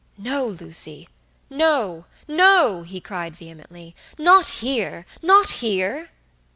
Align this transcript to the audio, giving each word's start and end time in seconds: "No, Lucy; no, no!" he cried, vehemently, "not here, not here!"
"No, 0.17 0.47
Lucy; 0.47 1.09
no, 1.47 2.05
no!" 2.27 2.81
he 2.81 2.99
cried, 2.99 3.35
vehemently, 3.35 3.95
"not 4.17 4.47
here, 4.47 5.05
not 5.21 5.47
here!" 5.51 6.09